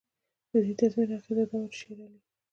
د 0.49 0.51
دې 0.65 0.73
تضمین 0.79 1.09
اغېزه 1.17 1.43
دا 1.49 1.57
وه 1.61 1.67
چې 1.73 1.77
شېرعلي. 1.81 2.19